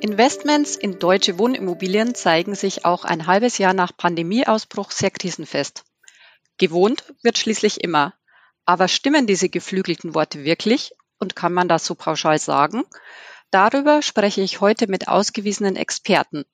Investments 0.00 0.76
in 0.76 0.98
deutsche 0.98 1.38
Wohnimmobilien 1.38 2.14
zeigen 2.14 2.54
sich 2.54 2.84
auch 2.84 3.04
ein 3.04 3.26
halbes 3.26 3.56
Jahr 3.56 3.72
nach 3.72 3.96
Pandemieausbruch 3.96 4.90
sehr 4.90 5.10
krisenfest. 5.10 5.84
Gewohnt 6.58 7.14
wird 7.22 7.38
schließlich 7.38 7.82
immer. 7.82 8.12
Aber 8.66 8.88
stimmen 8.88 9.26
diese 9.26 9.48
geflügelten 9.48 10.14
Worte 10.14 10.44
wirklich 10.44 10.92
und 11.18 11.34
kann 11.34 11.54
man 11.54 11.68
das 11.68 11.86
so 11.86 11.94
pauschal 11.94 12.38
sagen? 12.38 12.84
Darüber 13.50 14.02
spreche 14.02 14.42
ich 14.42 14.60
heute 14.60 14.86
mit 14.86 15.08
ausgewiesenen 15.08 15.76
Experten 15.76 16.44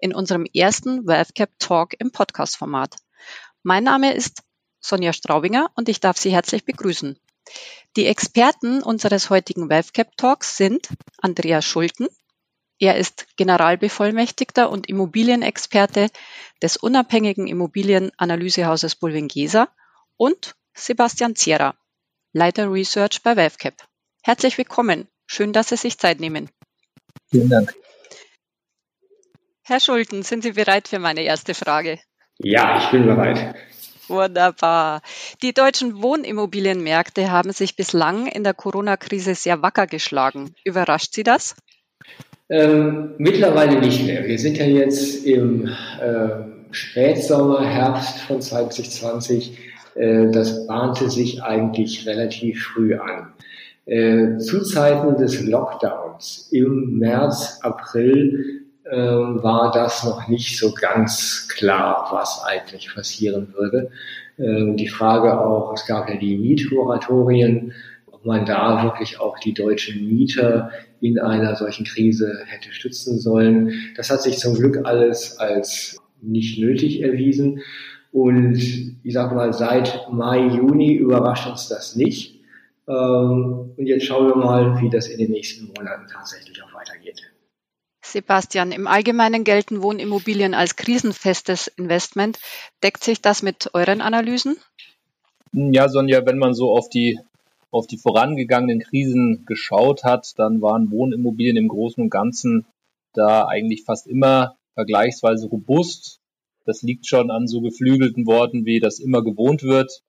in 0.00 0.12
unserem 0.12 0.44
ersten 0.52 1.06
WealthCap 1.06 1.50
Talk 1.60 1.94
im 2.00 2.10
Podcast-Format. 2.10 2.96
Mein 3.62 3.84
Name 3.84 4.12
ist 4.14 4.42
Sonja 4.80 5.12
Straubinger 5.12 5.70
und 5.76 5.88
ich 5.88 6.00
darf 6.00 6.16
Sie 6.16 6.32
herzlich 6.32 6.64
begrüßen. 6.64 7.16
Die 7.96 8.06
Experten 8.06 8.82
unseres 8.82 9.30
heutigen 9.30 9.70
WealthCap 9.70 10.16
Talks 10.16 10.56
sind 10.56 10.88
Andreas 11.18 11.64
Schulten, 11.64 12.08
er 12.78 12.96
ist 12.96 13.26
Generalbevollmächtigter 13.36 14.70
und 14.70 14.88
Immobilienexperte 14.88 16.08
des 16.62 16.76
unabhängigen 16.76 17.46
Immobilienanalysehauses 17.46 18.94
Bulwiengesa 18.96 19.68
und 20.16 20.54
Sebastian 20.74 21.34
Zierer, 21.34 21.74
Leiter 22.32 22.70
Research 22.70 23.22
bei 23.22 23.36
WavCap. 23.36 23.74
Herzlich 24.22 24.58
willkommen. 24.58 25.08
Schön, 25.26 25.52
dass 25.52 25.70
Sie 25.70 25.76
sich 25.76 25.98
Zeit 25.98 26.20
nehmen. 26.20 26.50
Vielen 27.30 27.48
Dank. 27.48 27.74
Herr 29.62 29.80
Schulten, 29.80 30.22
sind 30.22 30.42
Sie 30.42 30.52
bereit 30.52 30.88
für 30.88 30.98
meine 30.98 31.22
erste 31.22 31.54
Frage? 31.54 31.98
Ja, 32.38 32.78
ich 32.78 32.90
bin 32.90 33.06
bereit. 33.06 33.54
Wunderbar. 34.06 35.02
Die 35.42 35.52
deutschen 35.52 36.00
Wohnimmobilienmärkte 36.02 37.30
haben 37.30 37.52
sich 37.52 37.76
bislang 37.76 38.26
in 38.26 38.44
der 38.44 38.54
Corona-Krise 38.54 39.34
sehr 39.34 39.60
wacker 39.60 39.86
geschlagen. 39.86 40.54
Überrascht 40.64 41.12
Sie 41.12 41.24
das? 41.24 41.54
Ähm, 42.50 43.14
mittlerweile 43.18 43.78
nicht 43.80 44.06
mehr. 44.06 44.26
Wir 44.26 44.38
sind 44.38 44.56
ja 44.56 44.64
jetzt 44.64 45.24
im 45.26 45.66
äh, 45.66 46.28
Spätsommer, 46.70 47.64
Herbst 47.64 48.20
von 48.20 48.40
2020. 48.40 49.58
Äh, 49.94 50.30
das 50.30 50.66
bahnte 50.66 51.10
sich 51.10 51.42
eigentlich 51.42 52.06
relativ 52.06 52.64
früh 52.64 52.94
an. 52.94 53.32
Äh, 53.84 54.38
zu 54.38 54.62
Zeiten 54.62 55.16
des 55.16 55.42
Lockdowns 55.42 56.48
im 56.52 56.98
März, 56.98 57.58
April 57.62 58.62
äh, 58.84 58.96
war 58.96 59.70
das 59.72 60.04
noch 60.04 60.28
nicht 60.28 60.58
so 60.58 60.72
ganz 60.72 61.48
klar, 61.48 62.08
was 62.12 62.42
eigentlich 62.44 62.94
passieren 62.94 63.54
würde. 63.54 63.90
Ähm, 64.38 64.76
die 64.76 64.88
Frage 64.88 65.40
auch, 65.40 65.72
es 65.74 65.86
gab 65.86 66.08
ja 66.08 66.16
die 66.16 66.36
Mietmoratorien, 66.36 67.72
ob 67.72 67.72
man 68.28 68.44
da 68.44 68.84
wirklich 68.84 69.18
auch 69.18 69.38
die 69.40 69.54
deutschen 69.54 70.06
Mieter 70.06 70.70
in 71.00 71.18
einer 71.18 71.56
solchen 71.56 71.84
Krise 71.84 72.44
hätte 72.46 72.72
stützen 72.72 73.18
sollen. 73.18 73.72
Das 73.96 74.10
hat 74.10 74.22
sich 74.22 74.38
zum 74.38 74.54
Glück 74.54 74.80
alles 74.84 75.38
als 75.38 76.00
nicht 76.20 76.60
nötig 76.60 77.02
erwiesen. 77.02 77.62
Und 78.12 78.56
ich 79.02 79.12
sage 79.12 79.34
mal, 79.34 79.52
seit 79.52 80.08
Mai, 80.12 80.46
Juni 80.46 80.94
überrascht 80.94 81.48
uns 81.48 81.68
das 81.68 81.96
nicht. 81.96 82.40
Ähm, 82.86 83.74
und 83.76 83.86
jetzt 83.86 84.04
schauen 84.04 84.28
wir 84.28 84.36
mal, 84.36 84.80
wie 84.80 84.90
das 84.90 85.08
in 85.08 85.18
den 85.18 85.30
nächsten 85.30 85.66
Monaten 85.66 86.06
tatsächlich 86.10 86.62
auch 86.62 86.72
weitergeht. 86.74 87.22
Sebastian, 88.02 88.72
im 88.72 88.86
Allgemeinen 88.86 89.44
gelten 89.44 89.82
Wohnimmobilien 89.82 90.54
als 90.54 90.76
krisenfestes 90.76 91.68
Investment. 91.68 92.38
Deckt 92.82 93.04
sich 93.04 93.20
das 93.20 93.42
mit 93.42 93.70
euren 93.74 94.00
Analysen? 94.00 94.56
Ja, 95.52 95.88
Sonja, 95.88 96.24
wenn 96.26 96.38
man 96.38 96.54
so 96.54 96.72
auf 96.72 96.88
die 96.88 97.18
auf 97.70 97.86
die 97.86 97.98
vorangegangenen 97.98 98.80
Krisen 98.80 99.44
geschaut 99.46 100.04
hat, 100.04 100.38
dann 100.38 100.62
waren 100.62 100.90
Wohnimmobilien 100.90 101.56
im 101.56 101.68
Großen 101.68 102.02
und 102.02 102.10
Ganzen 102.10 102.66
da 103.12 103.46
eigentlich 103.46 103.84
fast 103.84 104.06
immer 104.06 104.56
vergleichsweise 104.74 105.48
robust. 105.48 106.20
Das 106.64 106.82
liegt 106.82 107.06
schon 107.06 107.30
an 107.30 107.46
so 107.46 107.60
geflügelten 107.60 108.26
Worten 108.26 108.64
wie 108.64 108.80
das 108.80 108.98
immer 108.98 109.22
gewohnt 109.22 109.62
wird. 109.62 110.02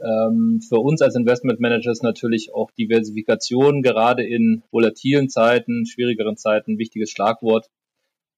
Ähm, 0.00 0.60
für 0.66 0.78
uns 0.78 1.02
als 1.02 1.16
Investmentmanager 1.16 1.90
ist 1.90 2.02
natürlich 2.02 2.52
auch 2.54 2.70
Diversifikation 2.72 3.82
gerade 3.82 4.24
in 4.24 4.62
volatilen 4.70 5.28
Zeiten, 5.28 5.86
schwierigeren 5.86 6.36
Zeiten 6.36 6.72
ein 6.72 6.78
wichtiges 6.78 7.10
Schlagwort. 7.10 7.68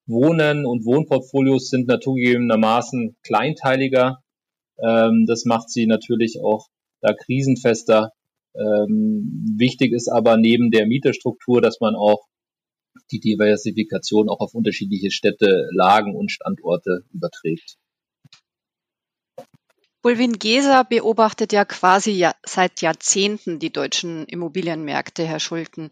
Wohnen 0.07 0.67
und 0.67 0.85
Wohnportfolios 0.85 1.69
sind 1.69 1.87
naturgegebenermaßen 1.87 3.17
kleinteiliger. 3.23 4.23
Ähm, 4.79 5.27
das 5.27 5.45
macht 5.45 5.71
sie 5.71 5.87
natürlich 5.87 6.41
auch 6.43 6.69
da 7.01 7.13
krisenfester. 7.13 8.13
Ähm, 8.55 9.57
wichtig 9.57 9.93
ist 9.93 10.09
aber 10.09 10.37
neben 10.37 10.71
der 10.71 10.87
Mieterstruktur, 10.87 11.61
dass 11.61 11.81
man 11.81 11.95
auch 11.95 12.27
die 13.11 13.21
Diversifikation 13.21 14.29
auch 14.29 14.41
auf 14.41 14.55
unterschiedliche 14.55 15.11
Städte, 15.11 15.69
Lagen 15.73 16.17
und 16.17 16.31
Standorte 16.31 17.05
überträgt. 17.13 17.77
Bulwin 20.03 20.39
Geser 20.39 20.85
beobachtet 20.85 21.53
ja 21.53 21.65
quasi 21.67 22.13
ja 22.13 22.35
seit 22.45 22.81
Jahrzehnten 22.81 23.59
die 23.59 23.71
deutschen 23.71 24.25
Immobilienmärkte, 24.27 25.27
Herr 25.27 25.41
Schulten. 25.41 25.91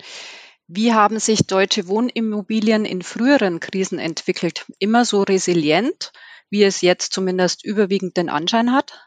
Wie 0.67 0.93
haben 0.93 1.19
sich 1.19 1.47
deutsche 1.47 1.89
Wohnimmobilien 1.89 2.85
in 2.85 3.03
früheren 3.03 3.61
Krisen 3.61 3.99
entwickelt? 3.99 4.67
Immer 4.79 5.05
so 5.05 5.23
resilient, 5.23 6.13
wie 6.51 6.63
es 6.63 6.81
jetzt 6.81 7.13
zumindest 7.13 7.65
überwiegend 7.65 8.17
den 8.17 8.31
Anschein 8.31 8.73
hat? 8.73 8.99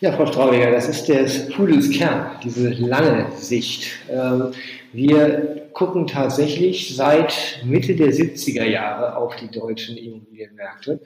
Ja, 0.00 0.12
Frau 0.12 0.26
Straubinger, 0.26 0.72
das 0.72 0.90
ist 0.90 1.08
des 1.08 1.48
Pudels 1.48 1.90
Kern, 1.90 2.32
diese 2.44 2.68
lange 2.68 3.30
Sicht. 3.34 3.92
Ähm, 4.10 4.52
wir 4.92 5.70
gucken 5.72 6.06
tatsächlich 6.06 6.94
seit 6.94 7.62
Mitte 7.64 7.96
der 7.96 8.12
70er 8.12 8.64
Jahre 8.64 9.16
auf 9.16 9.36
die 9.36 9.50
deutschen 9.50 9.96
Immobilienmärkte 9.96 11.00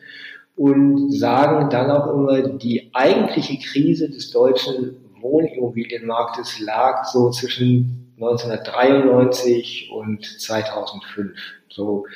und 0.56 1.12
sagen 1.12 1.71
dann 1.71 1.89
auch 1.89 2.12
immer, 2.12 2.43
die 2.49 2.91
eigentliche 2.93 3.59
Krise 3.59 4.11
des 4.11 4.33
deutschen 4.33 4.97
Wohnimmobilienmarktes 5.21 6.59
lag 6.59 7.05
so 7.05 7.31
zwischen 7.31 8.12
1993 8.17 9.93
und 9.93 10.25
2005. 10.25 11.39
So 11.69 12.06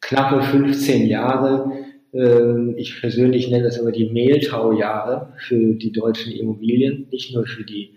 knappe 0.00 0.42
15 0.42 1.06
Jahre 1.06 1.70
ich 2.10 3.00
persönlich 3.00 3.50
nenne 3.50 3.64
das 3.64 3.76
immer 3.76 3.92
die 3.92 4.08
Mehltaujahre 4.08 5.34
für 5.46 5.74
die 5.74 5.92
deutschen 5.92 6.32
Immobilien, 6.32 7.06
nicht 7.10 7.34
nur 7.34 7.46
für 7.46 7.64
die 7.64 7.90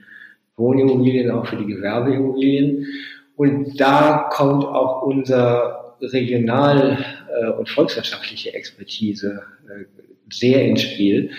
Wohnimmobilien, 0.57 1.31
auch 1.31 1.47
für 1.47 1.55
die 1.55 1.65
Gewerbeimmobilien. 1.65 2.87
Und 3.37 3.79
da 3.79 4.29
kommt 4.31 4.65
auch 4.65 5.01
unser 5.03 5.95
regional- 6.01 6.97
äh, 7.31 7.49
und 7.51 7.69
volkswirtschaftliche 7.69 8.53
Expertise 8.53 9.41
äh, 9.67 9.85
sehr 10.29 10.65
ins 10.65 10.81
Spiel. 10.81 11.31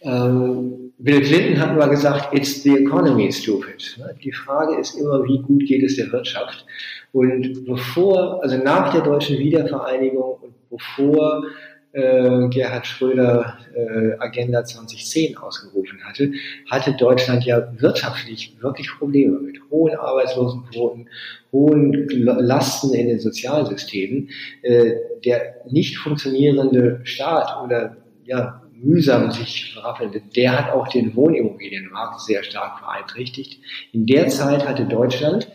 Ähm, 0.00 0.92
Bill 0.98 1.20
Clinton 1.20 1.60
hat 1.60 1.76
mal 1.76 1.88
gesagt, 1.88 2.34
it's 2.36 2.62
the 2.62 2.76
economy, 2.76 3.30
stupid. 3.30 3.98
Die 4.22 4.32
Frage 4.32 4.76
ist 4.80 4.94
immer, 4.94 5.24
wie 5.24 5.38
gut 5.42 5.64
geht 5.66 5.82
es 5.84 5.96
der 5.96 6.10
Wirtschaft? 6.12 6.66
Und 7.12 7.64
bevor, 7.66 8.42
also 8.42 8.58
nach 8.58 8.92
der 8.92 9.02
deutschen 9.02 9.38
Wiedervereinigung 9.38 10.38
und 10.42 10.54
bevor 10.70 11.44
äh, 11.92 12.48
Gerhard 12.48 12.86
Schröder 12.86 13.58
äh, 13.74 14.18
Agenda 14.18 14.64
2010 14.64 15.36
ausgerufen 15.36 15.98
hatte, 16.04 16.32
hatte 16.70 16.92
Deutschland 16.92 17.44
ja 17.44 17.72
wirtschaftlich 17.78 18.56
wirklich 18.60 18.90
Probleme 18.98 19.38
mit 19.40 19.58
hohen 19.70 19.96
Arbeitslosenquoten, 19.96 21.08
hohen 21.52 22.08
Lasten 22.10 22.94
in 22.94 23.08
den 23.08 23.20
Sozialsystemen. 23.20 24.30
Äh, 24.62 24.94
der 25.24 25.54
nicht 25.68 25.98
funktionierende 25.98 27.00
Staat 27.04 27.64
oder 27.64 27.96
ja, 28.24 28.62
mühsam 28.80 29.30
sich 29.30 29.72
verraffelnde, 29.74 30.22
der 30.36 30.58
hat 30.58 30.72
auch 30.72 30.88
den 30.88 31.14
Wohnimmobilienmarkt 31.16 32.20
sehr 32.20 32.44
stark 32.44 32.80
beeinträchtigt. 32.80 33.60
In 33.92 34.06
der 34.06 34.28
Zeit 34.28 34.66
hatte 34.66 34.84
Deutschland 34.84 35.48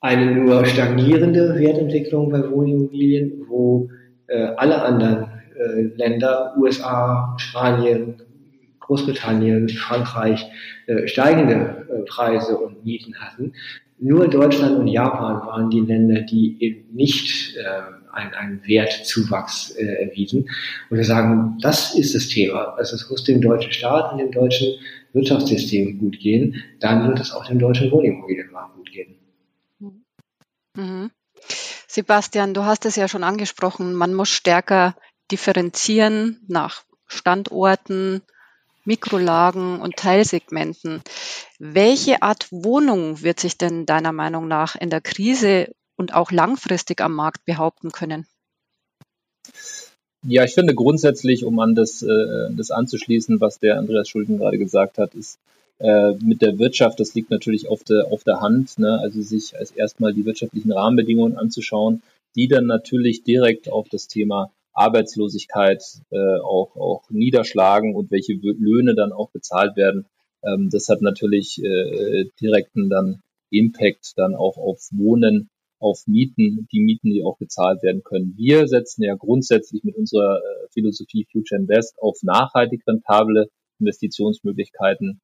eine 0.00 0.32
nur 0.32 0.64
stagnierende 0.64 1.58
Wertentwicklung 1.58 2.30
bei 2.30 2.50
Wohnimmobilien, 2.50 3.44
wo 3.48 3.90
äh, 4.26 4.46
alle 4.56 4.82
anderen 4.82 5.29
äh, 5.56 5.82
Länder, 5.96 6.54
USA, 6.56 7.36
Spanien, 7.38 8.22
Großbritannien, 8.80 9.68
Frankreich, 9.68 10.46
äh, 10.86 11.06
steigende 11.06 11.86
äh, 11.88 12.02
Preise 12.06 12.56
und 12.58 12.84
Mieten 12.84 13.14
hatten. 13.16 13.52
Nur 13.98 14.28
Deutschland 14.28 14.78
und 14.78 14.86
Japan 14.86 15.46
waren 15.46 15.70
die 15.70 15.80
Länder, 15.80 16.22
die 16.22 16.56
eben 16.60 16.94
nicht 16.94 17.54
einen, 18.12 18.62
Wertzuwachs 18.64 19.72
erwiesen. 19.72 20.48
Und 20.88 20.96
wir 20.96 21.04
sagen, 21.04 21.58
das 21.60 21.94
ist 21.94 22.14
das 22.14 22.28
Thema. 22.28 22.76
Also 22.78 22.96
es 22.96 23.10
muss 23.10 23.24
dem 23.24 23.42
deutschen 23.42 23.72
Staat 23.72 24.12
und 24.12 24.18
dem 24.18 24.32
deutschen 24.32 24.68
Wirtschaftssystem 25.12 25.98
gut 25.98 26.18
gehen. 26.18 26.62
Dann 26.80 27.06
wird 27.08 27.20
es 27.20 27.30
auch 27.30 27.44
dem 27.44 27.58
deutschen 27.58 27.90
Wohnimmobilienmarkt 27.90 28.74
gut 28.76 28.90
gehen. 28.90 29.16
Mhm. 30.74 31.10
Sebastian, 31.92 32.54
du 32.54 32.64
hast 32.64 32.86
es 32.86 32.96
ja 32.96 33.08
schon 33.08 33.24
angesprochen, 33.24 33.94
man 33.94 34.14
muss 34.14 34.28
stärker 34.28 34.94
differenzieren 35.30 36.40
nach 36.48 36.84
Standorten, 37.06 38.22
Mikrolagen 38.84 39.80
und 39.80 39.96
Teilsegmenten. 39.96 41.02
Welche 41.58 42.22
Art 42.22 42.46
Wohnung 42.50 43.22
wird 43.22 43.40
sich 43.40 43.58
denn 43.58 43.86
deiner 43.86 44.12
Meinung 44.12 44.48
nach 44.48 44.74
in 44.76 44.90
der 44.90 45.00
Krise 45.00 45.72
und 45.96 46.14
auch 46.14 46.32
langfristig 46.32 47.00
am 47.00 47.14
Markt 47.14 47.44
behaupten 47.44 47.90
können? 47.92 48.26
Ja, 50.26 50.44
ich 50.44 50.54
finde 50.54 50.74
grundsätzlich, 50.74 51.44
um 51.44 51.58
an 51.60 51.74
das, 51.74 52.02
äh, 52.02 52.50
das 52.50 52.70
anzuschließen, 52.70 53.40
was 53.40 53.58
der 53.58 53.78
Andreas 53.78 54.08
Schulden 54.08 54.38
gerade 54.38 54.58
gesagt 54.58 54.98
hat, 54.98 55.14
ist 55.14 55.38
äh, 55.78 56.12
mit 56.20 56.42
der 56.42 56.58
Wirtschaft, 56.58 57.00
das 57.00 57.14
liegt 57.14 57.30
natürlich 57.30 57.68
auf 57.68 57.84
der, 57.84 58.06
auf 58.08 58.22
der 58.22 58.40
Hand, 58.40 58.78
ne? 58.78 58.98
also 59.00 59.22
sich 59.22 59.56
als 59.56 59.70
erstmal 59.70 60.12
die 60.12 60.26
wirtschaftlichen 60.26 60.72
Rahmenbedingungen 60.72 61.38
anzuschauen, 61.38 62.02
die 62.36 62.48
dann 62.48 62.66
natürlich 62.66 63.24
direkt 63.24 63.72
auf 63.72 63.88
das 63.88 64.06
Thema 64.06 64.50
Arbeitslosigkeit 64.72 65.82
äh, 66.10 66.38
auch, 66.40 66.76
auch 66.76 67.02
niederschlagen 67.10 67.94
und 67.94 68.10
welche 68.10 68.34
Löhne 68.34 68.94
dann 68.94 69.12
auch 69.12 69.30
bezahlt 69.30 69.76
werden. 69.76 70.06
Ähm, 70.42 70.70
das 70.70 70.88
hat 70.88 71.02
natürlich 71.02 71.62
äh, 71.62 72.26
direkten 72.40 72.88
dann 72.88 73.20
Impact 73.50 74.12
dann 74.16 74.34
auch 74.34 74.56
auf 74.56 74.88
Wohnen 74.92 75.50
auf 75.80 76.06
Mieten, 76.06 76.68
die 76.72 76.80
Mieten, 76.80 77.10
die 77.10 77.24
auch 77.24 77.38
gezahlt 77.38 77.82
werden 77.82 78.02
können. 78.04 78.34
Wir 78.36 78.68
setzen 78.68 79.02
ja 79.02 79.14
grundsätzlich 79.14 79.82
mit 79.82 79.96
unserer 79.96 80.38
äh, 80.38 80.68
Philosophie 80.72 81.26
Future 81.32 81.60
Invest 81.60 81.98
auf 81.98 82.18
nachhaltig 82.22 82.82
rentable 82.86 83.48
Investitionsmöglichkeiten, 83.80 85.20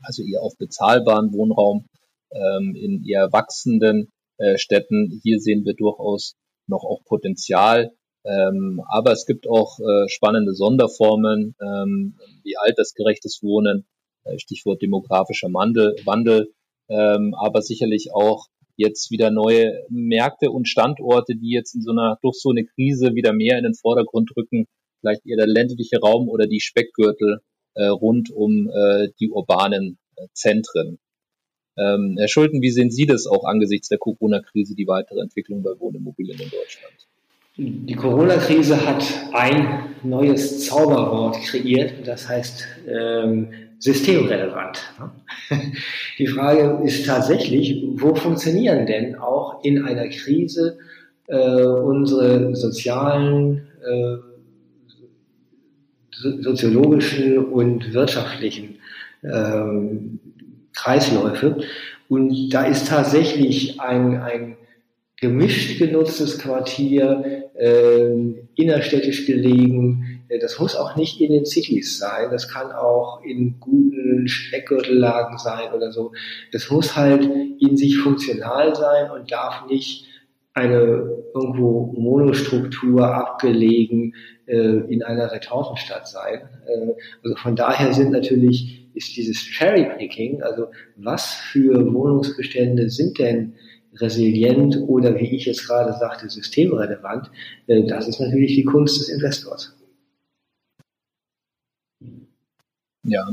also 0.00 0.22
eher 0.22 0.42
auf 0.42 0.56
bezahlbaren 0.56 1.32
Wohnraum 1.32 1.86
ähm, 2.30 2.76
in 2.76 3.04
eher 3.04 3.32
wachsenden 3.32 4.10
äh, 4.38 4.56
Städten. 4.56 5.20
Hier 5.22 5.40
sehen 5.40 5.64
wir 5.64 5.74
durchaus 5.74 6.36
noch 6.68 6.84
auch 6.84 7.02
Potenzial. 7.04 7.90
Ähm, 8.28 8.82
aber 8.86 9.12
es 9.12 9.24
gibt 9.24 9.48
auch 9.48 9.78
äh, 9.80 10.08
spannende 10.08 10.54
Sonderformen 10.54 11.54
ähm, 11.62 12.18
wie 12.42 12.56
altersgerechtes 12.58 13.40
Wohnen, 13.42 13.86
äh, 14.24 14.38
Stichwort 14.38 14.82
demografischer 14.82 15.48
Wandel, 15.52 15.96
Wandel 16.04 16.52
ähm, 16.90 17.34
aber 17.34 17.62
sicherlich 17.62 18.10
auch 18.12 18.46
jetzt 18.76 19.10
wieder 19.10 19.30
neue 19.30 19.82
Märkte 19.88 20.50
und 20.50 20.68
Standorte, 20.68 21.36
die 21.36 21.50
jetzt 21.50 21.74
in 21.74 21.82
so 21.82 21.90
einer, 21.90 22.18
durch 22.22 22.36
so 22.38 22.50
eine 22.50 22.64
Krise 22.64 23.14
wieder 23.14 23.32
mehr 23.32 23.58
in 23.58 23.64
den 23.64 23.74
Vordergrund 23.74 24.30
rücken, 24.36 24.66
vielleicht 25.00 25.26
eher 25.26 25.36
der 25.36 25.46
ländliche 25.46 25.98
Raum 25.98 26.28
oder 26.28 26.46
die 26.46 26.60
Speckgürtel 26.60 27.40
äh, 27.74 27.86
rund 27.86 28.30
um 28.30 28.70
äh, 28.70 29.08
die 29.20 29.30
urbanen 29.30 29.98
äh, 30.16 30.26
Zentren. 30.32 30.98
Ähm, 31.76 32.16
Herr 32.18 32.28
Schulten, 32.28 32.60
wie 32.60 32.70
sehen 32.70 32.90
Sie 32.90 33.06
das 33.06 33.26
auch 33.26 33.44
angesichts 33.44 33.88
der 33.88 33.98
Corona-Krise, 33.98 34.74
die 34.74 34.86
weitere 34.86 35.20
Entwicklung 35.20 35.62
bei 35.62 35.70
Wohnimmobilien 35.78 36.40
in 36.40 36.50
Deutschland? 36.50 37.07
Die 37.60 37.96
Corona-Krise 37.96 38.86
hat 38.86 39.02
ein 39.32 39.96
neues 40.04 40.64
Zauberwort 40.64 41.42
kreiert, 41.42 42.06
das 42.06 42.28
heißt 42.28 42.64
ähm, 42.86 43.48
systemrelevant. 43.80 44.78
Die 46.20 46.28
Frage 46.28 46.80
ist 46.84 47.04
tatsächlich, 47.04 47.82
wo 47.96 48.14
funktionieren 48.14 48.86
denn 48.86 49.16
auch 49.16 49.64
in 49.64 49.84
einer 49.84 50.06
Krise 50.08 50.78
äh, 51.26 51.64
unsere 51.64 52.54
sozialen, 52.54 53.66
äh, 53.84 54.18
soziologischen 56.12 57.38
und 57.44 57.92
wirtschaftlichen 57.92 58.78
äh, 59.22 59.64
Kreisläufe? 60.74 61.58
Und 62.08 62.50
da 62.50 62.66
ist 62.66 62.86
tatsächlich 62.86 63.80
ein, 63.80 64.22
ein 64.22 64.56
gemischt 65.20 65.78
genutztes 65.78 66.38
Quartier, 66.38 67.47
innerstädtisch 68.54 69.26
gelegen, 69.26 70.18
äh, 70.28 70.38
das 70.38 70.58
muss 70.58 70.76
auch 70.76 70.96
nicht 70.96 71.20
in 71.20 71.32
den 71.32 71.44
Cities 71.44 71.98
sein, 71.98 72.30
das 72.30 72.48
kann 72.48 72.72
auch 72.72 73.22
in 73.24 73.58
guten 73.60 74.28
Speckgürtellagen 74.28 75.38
sein 75.38 75.72
oder 75.72 75.92
so. 75.92 76.12
Das 76.52 76.70
muss 76.70 76.96
halt 76.96 77.28
in 77.60 77.76
sich 77.76 77.98
funktional 77.98 78.74
sein 78.74 79.10
und 79.10 79.30
darf 79.32 79.66
nicht 79.68 80.06
eine 80.54 81.22
irgendwo 81.34 81.94
Monostruktur 81.96 83.14
abgelegen 83.14 84.14
äh, 84.46 84.56
in 84.56 85.02
einer 85.02 85.30
Retortenstadt 85.30 86.08
sein. 86.08 86.48
Äh, 86.66 86.92
also 87.22 87.36
von 87.36 87.54
daher 87.54 87.92
sind 87.92 88.10
natürlich 88.10 88.86
ist 88.94 89.16
dieses 89.16 89.38
Cherry-Picking, 89.38 90.42
also 90.42 90.66
was 90.96 91.34
für 91.34 91.92
Wohnungsbestände 91.92 92.90
sind 92.90 93.18
denn 93.20 93.54
resilient 94.00 94.78
oder 94.86 95.14
wie 95.16 95.34
ich 95.34 95.46
jetzt 95.46 95.66
gerade 95.66 95.92
sagte, 95.92 96.28
systemrelevant, 96.28 97.30
äh, 97.66 97.84
das 97.84 98.08
ist 98.08 98.20
natürlich 98.20 98.54
die 98.54 98.64
Kunst 98.64 99.00
des 99.00 99.08
Investors. 99.08 99.74
Ja, 103.04 103.28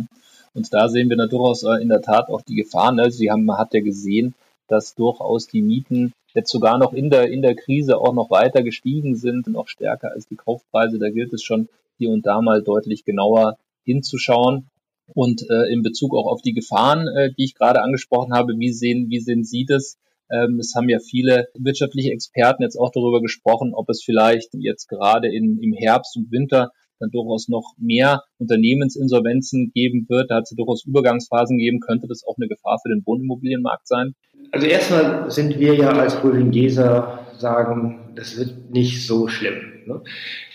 und 0.53 0.73
da 0.73 0.88
sehen 0.88 1.09
wir 1.09 1.17
da 1.17 1.27
durchaus 1.27 1.63
äh, 1.63 1.81
in 1.81 1.89
der 1.89 2.01
Tat 2.01 2.29
auch 2.29 2.41
die 2.41 2.56
Gefahren. 2.56 2.95
Ne? 2.95 3.12
Sie 3.12 3.29
haben, 3.29 3.45
man 3.45 3.57
hat 3.57 3.73
ja 3.73 3.81
gesehen, 3.81 4.33
dass 4.67 4.95
durchaus 4.95 5.47
die 5.47 5.62
Mieten 5.62 6.13
jetzt 6.33 6.51
sogar 6.51 6.77
noch 6.77 6.94
in 6.94 7.09
der, 7.09 7.29
in 7.29 7.41
der 7.41 7.56
Krise 7.56 7.97
auch 7.97 8.13
noch 8.13 8.31
weiter 8.31 8.63
gestiegen 8.63 9.15
sind, 9.15 9.47
noch 9.47 9.68
stärker 9.68 10.11
als 10.11 10.27
die 10.27 10.35
Kaufpreise. 10.35 10.97
Da 10.97 11.09
gilt 11.09 11.33
es 11.33 11.44
schon 11.44 11.69
hier 11.97 12.09
und 12.09 12.25
da 12.25 12.41
mal 12.41 12.61
deutlich 12.61 13.06
genauer 13.06 13.57
hinzuschauen. 13.83 14.68
Und 15.13 15.47
äh, 15.50 15.71
in 15.71 15.83
Bezug 15.83 16.15
auch 16.15 16.25
auf 16.25 16.41
die 16.41 16.53
Gefahren, 16.53 17.07
äh, 17.07 17.31
die 17.31 17.44
ich 17.44 17.53
gerade 17.53 17.81
angesprochen 17.81 18.33
habe, 18.33 18.57
wie 18.57 18.71
sehen, 18.71 19.09
wie 19.09 19.19
sehen 19.19 19.44
Sie 19.44 19.65
das? 19.65 19.97
Ähm, 20.31 20.60
es 20.60 20.74
haben 20.75 20.89
ja 20.89 21.00
viele 21.00 21.48
wirtschaftliche 21.57 22.12
Experten 22.12 22.63
jetzt 22.63 22.77
auch 22.77 22.92
darüber 22.92 23.22
gesprochen, 23.22 23.74
ob 23.74 23.89
es 23.89 24.04
vielleicht 24.04 24.50
jetzt 24.54 24.88
gerade 24.88 25.27
in, 25.27 25.60
im 25.62 25.74
Herbst 25.74 26.18
und 26.18 26.31
Winter 26.31 26.72
dann 27.00 27.12
durchaus 27.12 27.50
noch 27.50 27.74
mehr 27.77 28.24
Unternehmensinsolvenzen 28.38 29.72
geben 29.74 30.06
wird, 30.10 30.31
da 30.31 30.36
hat 30.38 30.44
es 30.44 30.56
durchaus 30.56 30.86
Übergangsphasen 30.86 31.57
geben, 31.57 31.80
könnte 31.80 32.07
das 32.07 32.24
auch 32.25 32.36
eine 32.38 32.48
Gefahr 32.48 32.80
für 32.81 32.89
den 32.89 33.04
Wohnimmobilienmarkt 33.06 33.88
sein? 33.88 34.16
Also 34.51 34.68
erstmal 34.68 35.30
sind 35.30 35.60
wir 35.60 35.75
ja 35.75 35.89
als 35.89 36.24
Holdingeser 36.24 37.19
sagen, 37.38 38.13
das 38.16 38.38
wird 38.38 38.71
nicht 38.71 39.06
so 39.06 39.28
schlimm. 39.28 39.56
Ne? 39.86 40.01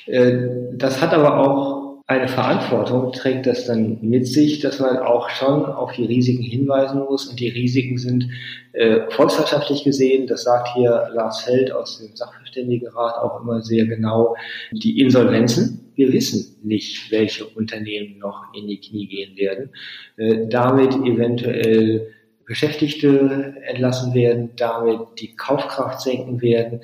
Äh, 0.06 0.76
das 0.76 1.00
hat 1.00 1.12
aber 1.12 1.38
auch 1.38 1.79
eine 2.10 2.26
Verantwortung 2.26 3.12
trägt 3.12 3.46
das 3.46 3.66
dann 3.66 3.98
mit 4.00 4.26
sich, 4.26 4.58
dass 4.58 4.80
man 4.80 4.96
auch 4.96 5.30
schon 5.30 5.64
auf 5.64 5.92
die 5.92 6.06
Risiken 6.06 6.42
hinweisen 6.42 7.04
muss. 7.04 7.28
Und 7.28 7.38
die 7.38 7.50
Risiken 7.50 7.98
sind 7.98 8.28
äh, 8.72 9.02
volkswirtschaftlich 9.10 9.84
gesehen, 9.84 10.26
das 10.26 10.42
sagt 10.42 10.70
hier 10.74 11.08
Lars 11.14 11.42
Feld 11.42 11.70
aus 11.70 12.00
dem 12.00 12.16
Sachverständigenrat 12.16 13.14
auch 13.14 13.40
immer 13.40 13.62
sehr 13.62 13.86
genau, 13.86 14.34
die 14.72 15.00
Insolvenzen. 15.00 15.92
Wir 15.94 16.12
wissen 16.12 16.56
nicht, 16.64 17.12
welche 17.12 17.46
Unternehmen 17.46 18.18
noch 18.18 18.42
in 18.54 18.66
die 18.66 18.80
Knie 18.80 19.06
gehen 19.06 19.36
werden. 19.36 19.70
Äh, 20.16 20.48
damit 20.48 20.92
eventuell 20.96 22.08
Beschäftigte 22.50 23.54
entlassen 23.64 24.12
werden, 24.12 24.50
damit 24.56 24.98
die 25.20 25.36
Kaufkraft 25.36 26.00
senken 26.00 26.42
werden. 26.42 26.80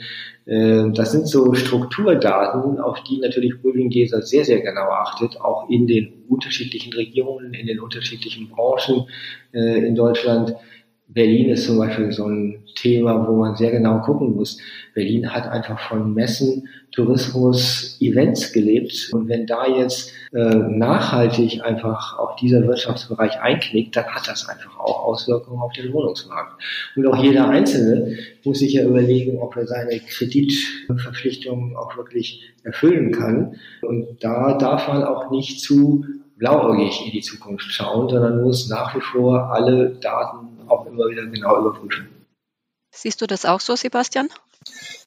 Ähm, 0.47 0.95
das 0.95 1.11
sind 1.11 1.27
so 1.27 1.55
Strukturdaten, 1.55 2.79
auf 2.79 3.03
die 3.03 3.19
natürlich 3.19 3.61
Bulwingeser 3.61 4.23
sehr, 4.23 4.45
sehr 4.45 4.61
genau 4.61 4.89
achtet, 4.91 5.41
auch 5.41 5.69
in 5.69 5.89
den 5.89 6.23
unterschiedlichen 6.29 6.93
Regionen, 6.93 7.53
in 7.53 7.67
den 7.67 7.81
unterschiedlichen 7.81 8.49
Branchen 8.49 9.09
äh, 9.53 9.85
in 9.85 9.97
Deutschland. 9.97 10.55
Berlin 11.09 11.51
ist 11.51 11.67
zum 11.67 11.79
Beispiel 11.79 12.11
so 12.11 12.27
ein 12.27 12.65
Thema, 12.75 13.27
wo 13.29 13.37
man 13.37 13.55
sehr 13.55 13.71
genau 13.71 14.01
gucken 14.01 14.35
muss. 14.35 14.59
Berlin 14.93 15.33
hat 15.33 15.47
einfach 15.47 15.79
von 15.89 16.13
Messen, 16.15 16.69
Tourismus, 16.91 17.97
Events 18.01 18.53
gelebt. 18.53 19.11
Und 19.13 19.29
wenn 19.29 19.47
da 19.47 19.67
jetzt 19.67 20.13
äh, 20.33 20.39
nachhaltig 20.39 21.63
einfach 21.63 22.19
auch 22.19 22.37
dieser 22.37 22.67
Wirtschaftsbereich 22.67 23.41
einknickt, 23.41 23.95
dann 23.95 24.07
hat 24.07 24.27
das 24.27 24.49
einfach 24.49 24.79
auch 24.79 25.05
Auswirkungen 25.05 25.61
auf 25.61 25.73
den 25.73 25.93
Wohnungsmarkt. 25.93 26.61
Und 26.97 27.07
auch 27.07 27.23
jeder 27.23 27.49
Einzelne 27.49 28.19
muss 28.45 28.59
sich 28.59 28.73
ja 28.73 28.85
überlegen, 28.85 29.39
ob 29.39 29.57
er 29.57 29.67
seine 29.67 30.01
Kreditverpflichtungen 30.01 31.77
auch 31.77 31.97
wirklich 31.97 32.43
erfüllen 32.65 33.13
kann. 33.13 33.57
Und 33.83 34.07
da 34.21 34.59
darf 34.59 34.89
man 34.89 35.05
auch 35.05 35.31
nicht 35.31 35.61
zu 35.61 36.05
blauäugig 36.37 37.07
in 37.07 37.13
die 37.13 37.21
Zukunft 37.21 37.73
schauen, 37.73 38.09
sondern 38.09 38.43
muss 38.43 38.69
nach 38.69 38.95
wie 38.95 39.01
vor 39.01 39.51
alle 39.53 39.91
Daten 39.91 40.69
auch 40.69 40.87
immer 40.87 41.09
wieder 41.09 41.27
genau 41.27 41.59
überprüfen. 41.61 42.09
Siehst 42.95 43.21
du 43.21 43.27
das 43.27 43.45
auch 43.45 43.61
so, 43.61 43.77
Sebastian? 43.77 44.29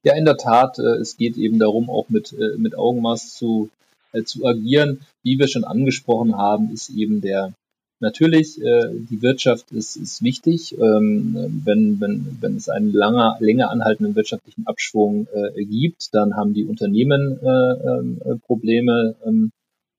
Ja, 0.04 0.16
in 0.16 0.26
der 0.26 0.38
Tat. 0.38 0.80
Äh, 0.80 1.02
es 1.02 1.18
geht 1.18 1.38
eben 1.38 1.60
darum, 1.60 1.90
auch 1.90 2.10
mit, 2.10 2.34
äh, 2.34 2.58
mit 2.58 2.78
Augenmaß 2.78 3.34
zu, 3.36 3.70
äh, 4.12 4.24
zu 4.24 4.46
agieren. 4.46 5.02
Wie 5.24 5.40
wir 5.40 5.48
schon 5.48 5.64
angesprochen 5.64 6.38
haben, 6.38 6.72
ist 6.74 6.90
eben 6.90 7.22
der 7.22 7.54
Natürlich, 8.02 8.56
die 8.56 9.22
Wirtschaft 9.22 9.74
ist, 9.74 9.98
ist 9.98 10.24
wichtig. 10.24 10.74
Ähm, 10.80 11.62
wenn, 11.66 12.00
wenn, 12.00 12.38
wenn 12.40 12.56
es 12.56 12.70
einen 12.70 12.94
langer, 12.94 13.36
länger 13.42 13.72
anhaltenden 13.72 14.16
wirtschaftlichen 14.16 14.66
Abschwung 14.68 15.28
gibt, 15.58 16.14
dann 16.14 16.38
haben 16.38 16.54
die 16.54 16.64
Unternehmen 16.64 17.38
ähm, 17.44 18.40
Probleme. 18.48 19.16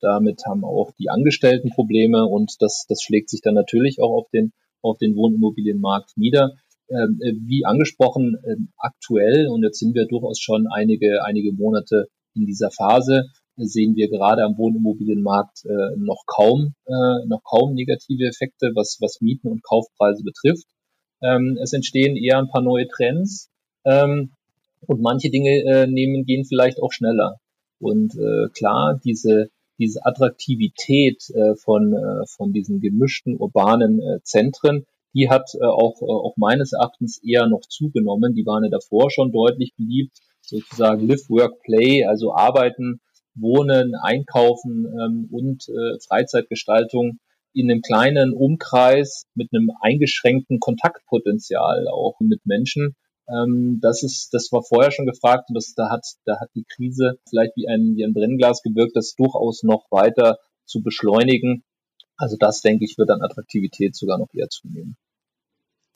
Ähm, 0.03 0.09
damit 0.09 0.43
haben 0.47 0.65
auch 0.65 0.93
die 0.99 1.11
Angestellten 1.11 1.71
Probleme 1.71 2.27
und 2.27 2.57
das, 2.61 2.87
das 2.89 3.03
schlägt 3.03 3.31
sich 3.31 3.41
dann 3.43 3.55
natürlich 3.55 4.01
auch 4.01 4.13
auf 4.13 4.31
den 4.31 4.53
auf 4.83 4.99
den 4.99 5.15
Wohnimmobilienmarkt 5.15 6.17
nieder. 6.17 6.53
Ähm, 6.89 7.21
äh, 7.23 7.33
wie 7.47 7.65
angesprochen, 7.65 8.37
äh, 8.43 8.57
aktuell, 8.79 9.47
und 9.49 9.63
jetzt 9.63 9.79
sind 9.79 9.95
wir 9.95 10.07
durchaus 10.07 10.41
schon 10.41 10.67
einige, 10.67 11.25
einige 11.25 11.53
Monate 11.53 12.07
in 12.35 12.47
dieser 12.47 12.71
Phase, 12.71 13.27
sehen 13.57 13.95
wir 13.95 14.09
gerade 14.09 14.43
am 14.43 14.57
Wohnimmobilienmarkt 14.57 15.65
äh, 15.67 15.97
noch 15.97 16.25
kaum, 16.27 16.75
äh, 16.87 17.27
noch 17.27 17.43
kaum 17.45 17.75
negative 17.75 18.25
Effekte, 18.25 18.73
was, 18.75 18.97
was 19.01 19.21
Mieten 19.21 19.49
und 19.49 19.63
Kaufpreise 19.63 20.25
betrifft. 20.25 20.67
Ähm, 21.23 21.59
es 21.63 21.73
entstehen 21.73 22.17
eher 22.17 22.39
ein 22.39 22.49
paar 22.49 22.63
neue 22.63 22.89
Trends. 22.89 23.51
Ähm, 23.85 24.33
und 24.87 25.03
manche 25.03 25.31
Dinge 25.31 25.63
äh, 25.63 25.87
nehmen, 25.87 26.25
gehen 26.25 26.45
vielleicht 26.45 26.81
auch 26.83 26.93
schneller. 26.93 27.37
Und 27.79 28.15
äh, 28.15 28.49
klar, 28.57 28.99
diese, 29.05 29.51
diese 29.81 30.05
Attraktivität 30.05 31.29
äh, 31.31 31.57
von, 31.57 31.93
äh, 31.95 32.27
von 32.27 32.53
diesen 32.53 32.81
gemischten 32.81 33.37
urbanen 33.37 34.01
äh, 34.01 34.21
Zentren, 34.23 34.85
die 35.15 35.29
hat 35.29 35.51
äh, 35.55 35.65
auch, 35.65 36.01
äh, 36.03 36.05
auch 36.05 36.37
meines 36.37 36.73
Erachtens 36.73 37.21
eher 37.25 37.49
noch 37.49 37.63
zugenommen. 37.63 38.35
Die 38.35 38.47
waren 38.47 38.63
ja 38.65 38.71
davor 38.71 39.11
schon 39.11 39.33
deutlich 39.33 39.75
beliebt, 39.77 40.19
sozusagen 40.43 41.09
Live, 41.09 41.29
Work, 41.29 41.63
Play, 41.63 42.05
also 42.05 42.35
Arbeiten, 42.35 43.01
Wohnen, 43.35 43.95
Einkaufen 43.95 44.87
ähm, 44.87 45.29
und 45.31 45.69
äh, 45.69 45.99
Freizeitgestaltung 46.07 47.19
in 47.53 47.71
einem 47.71 47.81
kleinen 47.81 48.33
Umkreis 48.33 49.25
mit 49.35 49.49
einem 49.53 49.71
eingeschränkten 49.81 50.61
Kontaktpotenzial 50.61 51.89
auch 51.89 52.21
mit 52.21 52.47
Menschen. 52.47 52.95
Ähm, 53.31 53.79
das 53.81 54.03
ist, 54.03 54.35
das 54.35 54.51
war 54.53 54.63
vorher 54.63 54.91
schon 54.91 55.07
gefragt 55.07 55.49
und 55.49 55.55
das, 55.55 55.75
da 55.75 55.91
hat, 55.91 56.05
da 56.25 56.41
hat 56.41 56.51
die 56.55 56.65
Krise 56.65 57.19
vielleicht 57.29 57.57
wie 57.57 57.69
ein, 57.69 57.95
wie 57.97 58.05
ein 58.05 58.15
Brennglas 58.15 58.63
gewirkt, 58.63 58.97
das 58.97 59.15
durchaus 59.15 59.63
noch 59.63 59.87
weiter 59.91 60.39
zu 60.65 60.83
beschleunigen. 60.83 61.65
Also 62.17 62.37
das, 62.39 62.61
denke 62.61 62.85
ich, 62.85 62.99
wird 62.99 63.11
an 63.11 63.23
Attraktivität 63.23 63.97
sogar 63.97 64.19
noch 64.19 64.29
eher 64.35 64.49
zunehmen. 64.49 64.97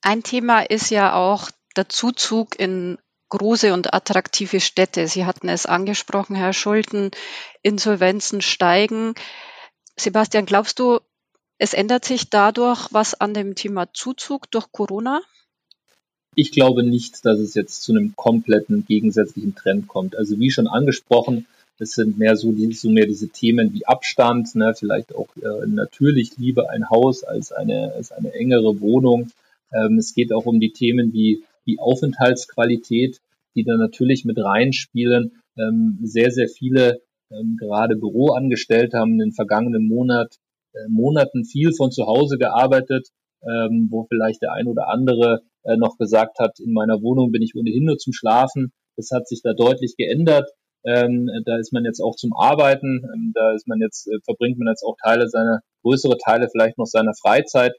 Ein 0.01 0.23
Thema 0.23 0.61
ist 0.61 0.91
ja 0.91 1.15
auch 1.15 1.51
der 1.77 1.89
Zuzug 1.89 2.59
in 2.59 2.99
große 3.31 3.73
und 3.73 3.93
attraktive 3.93 4.61
Städte. 4.61 5.09
Sie 5.09 5.25
hatten 5.25 5.49
es 5.49 5.67
angesprochen, 5.67 6.37
Herr 6.37 6.53
Schulten, 6.53 7.11
Insolvenzen 7.63 8.41
steigen. 8.43 9.15
Sebastian, 9.97 10.47
glaubst 10.47 10.79
du, 10.79 11.01
es 11.59 11.75
ändert 11.75 12.05
sich 12.05 12.31
dadurch 12.31 12.89
was 12.93 13.15
an 13.15 13.35
dem 13.35 13.55
Thema 13.55 13.93
Zuzug 13.93 14.51
durch 14.51 14.71
Corona? 14.73 15.21
Ich 16.37 16.51
glaube 16.51 16.83
nicht, 16.83 17.25
dass 17.25 17.39
es 17.39 17.55
jetzt 17.55 17.83
zu 17.83 17.93
einem 17.93 18.15
kompletten 18.17 18.85
gegensätzlichen 18.87 19.55
Trend 19.55 19.89
kommt. 19.89 20.17
Also 20.17 20.39
wie 20.39 20.51
schon 20.51 20.67
angesprochen, 20.67 21.47
es 21.79 21.93
sind 21.93 22.19
mehr 22.19 22.37
so, 22.37 22.53
die, 22.53 22.73
so 22.73 22.89
mehr 22.89 23.07
diese 23.07 23.29
Themen 23.29 23.73
wie 23.73 23.87
Abstand, 23.87 24.55
ne, 24.55 24.75
vielleicht 24.77 25.15
auch 25.15 25.29
äh, 25.37 25.67
natürlich 25.67 26.37
lieber 26.37 26.71
ein 26.71 26.89
Haus 26.89 27.25
als 27.25 27.53
eine, 27.53 27.93
als 27.95 28.13
eine 28.13 28.33
engere 28.33 28.81
Wohnung. 28.81 29.31
Ähm, 29.73 29.99
es 29.99 30.15
geht 30.15 30.33
auch 30.33 30.47
um 30.47 30.61
die 30.61 30.73
Themen 30.73 31.13
wie, 31.13 31.43
wie 31.65 31.79
Aufenthaltsqualität, 31.79 33.21
die 33.57 33.65
da 33.65 33.77
natürlich 33.77 34.25
mit 34.25 34.39
reinspielen. 34.39 35.33
Ähm, 35.57 35.99
sehr, 36.03 36.31
sehr 36.31 36.49
viele, 36.49 37.01
ähm, 37.31 37.57
gerade 37.59 37.97
Büroangestellte 37.97 38.99
haben 38.99 39.13
in 39.15 39.19
den 39.19 39.33
vergangenen 39.33 39.87
Monat 39.87 40.39
äh, 40.75 40.89
Monaten 40.89 41.45
viel 41.45 41.73
von 41.73 41.91
zu 41.91 42.07
Hause 42.07 42.39
gearbeitet, 42.39 43.09
ähm, 43.43 43.89
wo 43.91 44.05
vielleicht 44.05 44.43
der 44.43 44.53
ein 44.53 44.67
oder 44.67 44.89
andere 44.89 45.43
äh, 45.65 45.77
noch 45.77 45.97
gesagt 45.99 46.39
hat, 46.39 46.59
in 46.61 46.73
meiner 46.73 47.03
Wohnung 47.03 47.33
bin 47.33 47.43
ich 47.43 47.55
ohnehin 47.57 47.85
nur 47.85 47.99
zum 47.99 48.13
Schlafen. 48.13 48.73
Das 48.97 49.11
hat 49.13 49.27
sich 49.27 49.43
da 49.43 49.53
deutlich 49.53 49.97
geändert. 49.97 50.51
Ähm, 50.87 51.31
da 51.47 51.59
ist 51.59 51.73
man 51.73 51.85
jetzt 51.85 52.01
auch 52.01 52.15
zum 52.15 52.35
Arbeiten, 52.35 53.03
ähm, 53.05 53.33
da 53.35 53.55
ist 53.55 53.67
man 53.67 53.81
jetzt, 53.81 54.07
äh, 54.07 54.19
verbringt 54.25 54.59
man 54.59 54.69
jetzt 54.69 54.83
auch 54.83 54.97
Teile 55.03 55.29
seiner, 55.29 55.61
größere 55.83 56.19
Teile 56.19 56.49
vielleicht 56.51 56.77
noch 56.77 56.87
seiner 56.87 57.15
Freizeit. 57.15 57.73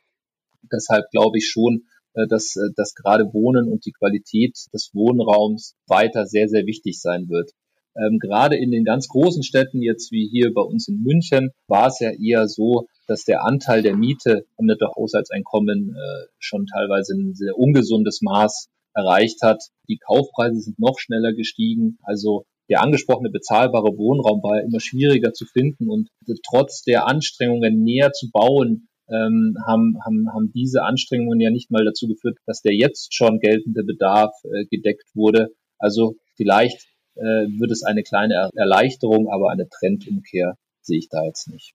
Deshalb 0.72 1.12
glaube 1.12 1.38
ich 1.38 1.48
schon, 1.48 1.84
äh, 2.13 2.27
dass, 2.27 2.56
äh, 2.56 2.72
dass 2.75 2.96
gerade 2.96 3.25
Wohnen 3.32 3.72
und 3.72 3.86
die 3.86 3.92
Qualität 3.92 4.58
des 4.74 4.89
Wohnraums 4.94 5.75
weiter 5.88 6.25
sehr, 6.25 6.48
sehr 6.48 6.65
wichtig 6.65 7.00
sein 7.00 7.30
wird. 7.30 7.51
Ähm, 7.98 8.20
gerade 8.20 8.58
in 8.58 8.72
den 8.72 8.84
ganz 8.84 9.08
großen 9.08 9.44
Städten, 9.44 9.82
jetzt 9.82 10.12
wie 10.12 10.28
hier 10.28 10.54
bei 10.54 10.62
uns 10.62 10.88
in 10.88 11.02
München, 11.02 11.52
war 11.68 11.88
es 11.88 12.00
ja 12.00 12.12
eher 12.12 12.48
so, 12.48 12.88
dass 13.08 13.24
der 13.24 13.44
Anteil 13.44 13.82
der 13.82 13.96
Miete 13.96 14.46
am 14.58 14.66
Nettohaushaltseinkommen 14.66 15.96
äh, 15.96 16.25
schon 16.40 16.66
teilweise 16.66 17.14
ein 17.14 17.34
sehr 17.34 17.58
ungesundes 17.58 18.22
Maß 18.22 18.68
erreicht 18.94 19.42
hat. 19.42 19.64
Die 19.88 19.98
Kaufpreise 19.98 20.60
sind 20.60 20.80
noch 20.80 21.00
schneller 21.00 21.34
gestiegen. 21.34 21.98
Also 22.04 22.46
der 22.70 22.82
angesprochene 22.82 23.30
bezahlbare 23.30 23.98
Wohnraum 23.98 24.42
war 24.42 24.58
ja 24.58 24.66
immer 24.66 24.80
schwieriger 24.80 25.34
zu 25.34 25.46
finden 25.46 25.90
und 25.90 26.10
trotz 26.48 26.82
der 26.82 27.08
Anstrengungen 27.08 27.84
näher 27.84 28.12
zu 28.12 28.32
bauen, 28.32 28.88
ähm, 29.08 29.56
haben, 29.66 30.00
haben, 30.04 30.34
haben 30.34 30.52
diese 30.52 30.82
Anstrengungen 30.82 31.40
ja 31.40 31.52
nicht 31.52 31.70
mal 31.70 31.86
dazu 31.86 32.08
geführt, 32.08 32.38
dass 32.48 32.62
der 32.62 32.74
jetzt 32.74 33.14
schon 33.14 33.40
geltende 33.40 33.84
Bedarf 33.84 34.34
äh, 34.46 34.66
gedeckt 34.66 35.06
wurde. 35.14 35.50
Also 35.78 36.16
vielleicht 36.36 36.88
äh, 37.15 37.48
wird 37.60 37.72
es 37.72 37.84
eine 37.84 38.03
kleine 38.03 38.50
Erleichterung, 38.55 39.29
aber 39.29 39.51
eine 39.51 39.67
Trendumkehr 39.69 40.57
sehe 40.81 41.00
ich 41.00 41.10
da 41.10 41.24
jetzt 41.24 41.48
nicht. 41.48 41.74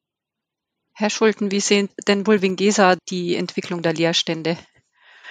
Herr 0.93 1.11
Schulten, 1.11 1.51
wie 1.51 1.61
sehen 1.61 1.89
denn 2.07 2.27
wohl 2.27 2.43
Wingesa 2.43 2.97
die 3.09 3.37
Entwicklung 3.37 3.83
der 3.83 3.95
Leerstände? 3.95 4.57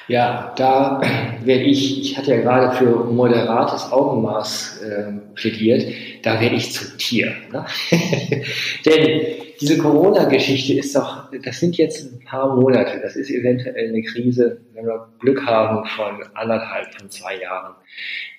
Ja, 0.09 0.53
da 0.57 1.01
werde 1.43 1.63
ich, 1.65 2.01
ich 2.01 2.17
hatte 2.17 2.31
ja 2.31 2.41
gerade 2.41 2.75
für 2.75 3.05
moderates 3.05 3.91
Augenmaß 3.91 4.81
äh, 4.81 5.11
plädiert, 5.35 5.85
da 6.23 6.41
werde 6.41 6.55
ich 6.55 6.73
zum 6.73 6.97
Tier. 6.97 7.31
Ne? 7.51 7.63
Denn 8.85 9.21
diese 9.61 9.77
Corona-Geschichte 9.77 10.73
ist 10.73 10.95
doch, 10.95 11.29
das 11.43 11.59
sind 11.59 11.77
jetzt 11.77 12.11
ein 12.11 12.25
paar 12.25 12.55
Monate, 12.55 12.99
das 13.03 13.15
ist 13.15 13.29
eventuell 13.29 13.89
eine 13.89 14.01
Krise, 14.01 14.61
wenn 14.73 14.85
wir 14.85 15.09
Glück 15.19 15.45
haben, 15.45 15.85
von 15.85 16.23
anderthalb, 16.33 16.87
von 16.99 17.09
zwei 17.11 17.39
Jahren. 17.39 17.75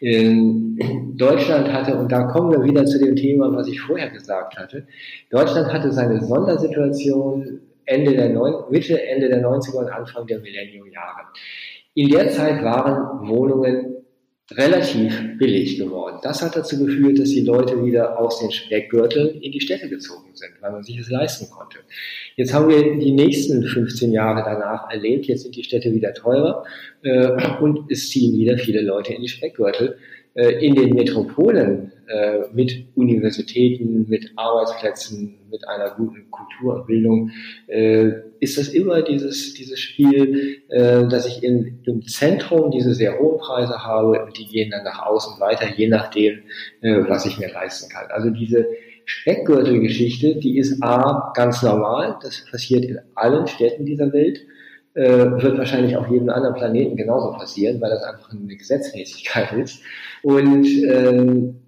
In 0.00 1.16
Deutschland 1.16 1.72
hatte, 1.72 1.94
und 1.94 2.10
da 2.10 2.24
kommen 2.24 2.50
wir 2.50 2.64
wieder 2.64 2.84
zu 2.84 2.98
dem 2.98 3.14
Thema, 3.14 3.54
was 3.54 3.68
ich 3.68 3.80
vorher 3.80 4.10
gesagt 4.10 4.58
hatte, 4.58 4.88
Deutschland 5.30 5.72
hatte 5.72 5.92
seine 5.92 6.20
Sondersituation 6.20 7.60
Ende 7.90 8.14
der 8.14 8.28
Neun 8.28 8.70
Mitte, 8.70 9.02
Ende 9.02 9.28
der 9.28 9.42
90er 9.42 9.78
und 9.78 9.88
Anfang 9.88 10.26
der 10.26 10.38
Millennium-Jahre. 10.38 11.22
In 11.94 12.08
der 12.08 12.30
Zeit 12.30 12.62
waren 12.62 13.28
Wohnungen 13.28 13.96
relativ 14.52 15.12
billig 15.38 15.78
geworden. 15.78 16.18
Das 16.22 16.42
hat 16.42 16.56
dazu 16.56 16.84
geführt, 16.84 17.18
dass 17.18 17.30
die 17.30 17.42
Leute 17.42 17.84
wieder 17.84 18.18
aus 18.18 18.40
den 18.40 18.50
Speckgürteln 18.50 19.40
in 19.40 19.52
die 19.52 19.60
Städte 19.60 19.88
gezogen 19.88 20.30
sind, 20.34 20.52
weil 20.60 20.72
man 20.72 20.82
sich 20.82 20.98
es 20.98 21.10
leisten 21.10 21.48
konnte. 21.50 21.78
Jetzt 22.36 22.52
haben 22.52 22.68
wir 22.68 22.98
die 22.98 23.12
nächsten 23.12 23.64
15 23.64 24.12
Jahre 24.12 24.42
danach 24.44 24.90
erlebt, 24.90 25.26
jetzt 25.26 25.42
sind 25.42 25.56
die 25.56 25.64
Städte 25.64 25.92
wieder 25.92 26.14
teurer 26.14 26.64
äh, 27.02 27.28
und 27.60 27.90
es 27.90 28.10
ziehen 28.10 28.36
wieder 28.36 28.58
viele 28.58 28.82
Leute 28.82 29.14
in 29.14 29.22
die 29.22 29.28
Speckgürtel. 29.28 29.98
Äh, 30.34 30.64
in 30.64 30.76
den 30.76 30.94
Metropolen 30.94 31.90
äh, 32.06 32.38
mit 32.52 32.86
Universitäten, 32.94 34.08
mit 34.08 34.30
Arbeitsplätzen, 34.36 35.40
mit 35.50 35.66
einer 35.66 35.90
guten 35.90 36.30
Kultur 36.30 36.76
und 36.76 36.86
Bildung, 36.86 37.30
äh, 37.66 38.12
ist 38.38 38.56
das 38.56 38.68
immer 38.68 39.02
dieses, 39.02 39.54
dieses 39.54 39.78
Spiel, 39.80 40.62
dass 40.70 41.26
ich 41.26 41.42
in, 41.42 41.80
im 41.84 42.06
Zentrum 42.06 42.70
diese 42.70 42.94
sehr 42.94 43.18
hohen 43.18 43.38
Preise 43.38 43.84
habe 43.84 44.24
und 44.24 44.38
die 44.38 44.46
gehen 44.46 44.70
dann 44.70 44.82
nach 44.82 45.04
außen 45.04 45.38
weiter, 45.40 45.66
je 45.76 45.88
nachdem, 45.88 46.38
was 46.80 47.26
ich 47.26 47.38
mir 47.38 47.52
leisten 47.52 47.90
kann. 47.92 48.06
Also 48.10 48.30
diese 48.30 48.66
Speckgürtelgeschichte, 49.04 50.36
die 50.36 50.56
ist 50.56 50.82
A, 50.82 51.34
ganz 51.36 51.62
normal, 51.62 52.16
das 52.22 52.46
passiert 52.50 52.86
in 52.86 52.98
allen 53.14 53.46
Städten 53.46 53.84
dieser 53.84 54.10
Welt 54.14 54.40
wird 54.94 55.56
wahrscheinlich 55.56 55.96
auf 55.96 56.10
jedem 56.10 56.30
anderen 56.30 56.54
Planeten 56.54 56.96
genauso 56.96 57.32
passieren, 57.32 57.80
weil 57.80 57.90
das 57.90 58.02
einfach 58.02 58.32
eine 58.32 58.56
Gesetzmäßigkeit 58.56 59.52
ist. 59.58 59.82
Und 60.22 60.66
ähm, 60.66 61.60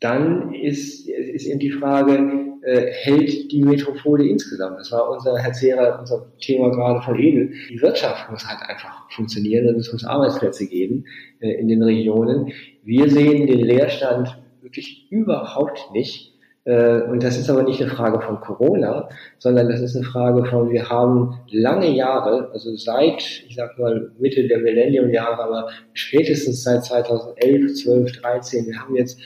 dann 0.00 0.54
ist, 0.54 1.06
ist 1.08 1.46
eben 1.46 1.60
die 1.60 1.70
Frage, 1.70 2.50
äh, 2.62 2.90
hält 2.90 3.52
die 3.52 3.62
Metropole 3.62 4.26
insgesamt? 4.26 4.78
Das 4.78 4.92
war 4.92 5.10
unser, 5.10 5.38
Herr 5.38 5.52
Zehrer, 5.52 5.98
unser 5.98 6.30
Thema 6.40 6.70
gerade 6.70 7.00
von 7.02 7.18
eben. 7.18 7.54
Die 7.70 7.80
Wirtschaft 7.80 8.30
muss 8.30 8.46
halt 8.46 8.60
einfach 8.68 9.10
funktionieren 9.10 9.68
und 9.68 9.80
es 9.80 9.92
muss 9.92 10.04
Arbeitsplätze 10.04 10.66
geben 10.66 11.04
äh, 11.40 11.52
in 11.52 11.68
den 11.68 11.82
Regionen. 11.82 12.52
Wir 12.82 13.10
sehen 13.10 13.46
den 13.46 13.60
Leerstand 13.60 14.42
wirklich 14.60 15.06
überhaupt 15.10 15.90
nicht. 15.92 16.29
Äh, 16.70 17.02
und 17.02 17.22
das 17.24 17.36
ist 17.36 17.50
aber 17.50 17.64
nicht 17.64 17.82
eine 17.82 17.90
Frage 17.90 18.20
von 18.20 18.40
Corona, 18.40 19.08
sondern 19.38 19.68
das 19.68 19.80
ist 19.80 19.96
eine 19.96 20.04
Frage 20.04 20.44
von, 20.44 20.70
wir 20.70 20.88
haben 20.88 21.40
lange 21.50 21.90
Jahre, 21.90 22.48
also 22.52 22.76
seit, 22.76 23.20
ich 23.48 23.56
sag 23.56 23.76
mal, 23.76 24.12
Mitte 24.20 24.46
der 24.46 24.58
Millennium-Jahre, 24.58 25.42
aber 25.42 25.68
spätestens 25.94 26.62
seit 26.62 26.84
2011, 26.84 27.74
12, 27.74 28.20
13, 28.20 28.66
wir 28.68 28.78
haben 28.78 28.94
jetzt 28.94 29.18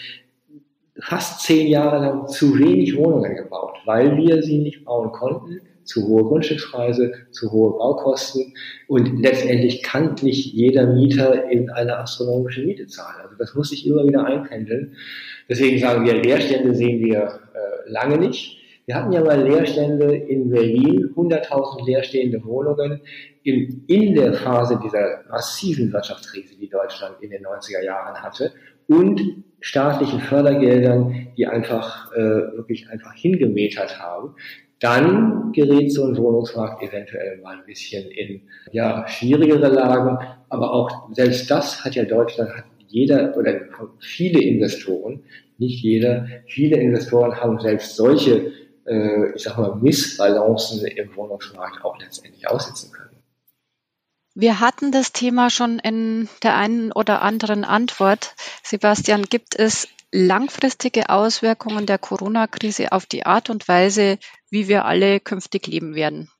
fast 0.98 1.42
zehn 1.42 1.66
Jahre 1.66 1.98
lang 1.98 2.28
zu 2.28 2.58
wenig 2.58 2.96
Wohnungen 2.96 3.36
gebaut, 3.36 3.76
weil 3.84 4.16
wir 4.16 4.42
sie 4.42 4.58
nicht 4.58 4.86
bauen 4.86 5.12
konnten, 5.12 5.60
zu 5.84 6.06
hohe 6.06 6.24
Grundstückspreise, 6.24 7.12
zu 7.30 7.52
hohe 7.52 7.78
Baukosten 7.78 8.54
und 8.88 9.20
letztendlich 9.20 9.82
kann 9.82 10.14
nicht 10.22 10.52
jeder 10.52 10.86
Mieter 10.86 11.50
in 11.50 11.70
eine 11.70 11.98
astronomische 11.98 12.62
Miete 12.62 12.86
zahlen. 12.86 13.20
Also 13.22 13.36
das 13.38 13.54
muss 13.54 13.70
sich 13.70 13.86
immer 13.86 14.06
wieder 14.06 14.24
einpendeln. 14.24 14.96
Deswegen 15.48 15.78
sagen 15.78 16.04
wir, 16.04 16.14
Leerstände 16.14 16.74
sehen 16.74 17.04
wir 17.04 17.40
äh, 17.54 17.90
lange 17.90 18.18
nicht. 18.18 18.58
Wir 18.86 18.96
hatten 18.96 19.12
ja 19.12 19.22
mal 19.22 19.42
Leerstände 19.42 20.14
in 20.14 20.50
Berlin, 20.50 21.10
100.000 21.16 21.86
leerstehende 21.86 22.44
Wohnungen 22.44 23.00
in, 23.42 23.84
in 23.86 24.14
der 24.14 24.34
Phase 24.34 24.78
dieser 24.82 25.24
massiven 25.30 25.90
Wirtschaftskrise, 25.92 26.54
die 26.60 26.68
Deutschland 26.68 27.16
in 27.20 27.30
den 27.30 27.44
90er 27.44 27.82
Jahren 27.82 28.22
hatte 28.22 28.52
und 28.86 29.44
staatlichen 29.60 30.20
Fördergeldern, 30.20 31.28
die 31.38 31.46
einfach 31.46 32.12
äh, 32.12 32.18
wirklich 32.18 32.90
einfach 32.90 33.14
hingemetert 33.14 33.98
haben. 33.98 34.34
Dann 34.80 35.52
gerät 35.52 35.92
so 35.92 36.04
ein 36.04 36.16
Wohnungsmarkt 36.16 36.82
eventuell 36.82 37.38
mal 37.40 37.56
ein 37.56 37.64
bisschen 37.64 38.10
in 38.10 38.42
ja, 38.72 39.06
schwierigere 39.08 39.68
Lagen, 39.68 40.18
aber 40.48 40.72
auch 40.72 41.12
selbst 41.12 41.50
das 41.50 41.84
hat 41.84 41.94
ja 41.94 42.04
Deutschland 42.04 42.50
hat 42.50 42.64
jeder 42.88 43.36
oder 43.36 43.60
viele 43.98 44.40
Investoren, 44.40 45.24
nicht 45.58 45.82
jeder, 45.82 46.26
viele 46.46 46.76
Investoren 46.76 47.34
haben 47.34 47.58
selbst 47.60 47.96
solche, 47.96 48.52
äh, 48.86 49.34
ich 49.34 49.42
sag 49.42 49.58
mal, 49.58 49.76
Missbalancen 49.76 50.84
im 50.86 51.16
Wohnungsmarkt 51.16 51.84
auch 51.84 51.98
letztendlich 51.98 52.48
aussitzen 52.48 52.92
können. 52.92 53.10
Wir 54.36 54.58
hatten 54.58 54.90
das 54.90 55.12
Thema 55.12 55.48
schon 55.48 55.78
in 55.78 56.28
der 56.42 56.56
einen 56.56 56.90
oder 56.90 57.22
anderen 57.22 57.64
Antwort. 57.64 58.34
Sebastian, 58.64 59.24
gibt 59.24 59.56
es 59.56 59.88
langfristige 60.10 61.08
Auswirkungen 61.08 61.86
der 61.86 61.98
Corona-Krise 61.98 62.92
auf 62.92 63.06
die 63.06 63.26
Art 63.26 63.50
und 63.50 63.66
Weise, 63.66 64.18
wie 64.54 64.68
wir 64.68 64.84
alle 64.84 65.20
künftig 65.20 65.66
leben 65.66 65.94
werden? 65.94 66.30